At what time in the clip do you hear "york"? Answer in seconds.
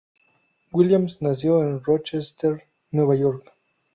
3.15-3.53